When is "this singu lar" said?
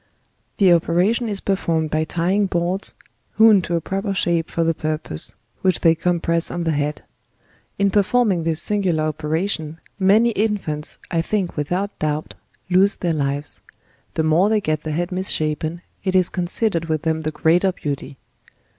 8.43-9.09